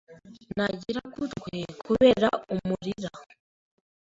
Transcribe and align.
nagira 0.55 1.01
ku 1.11 1.19
utwe 1.25 1.59
kubera 1.85 2.29
umurira 2.53 3.09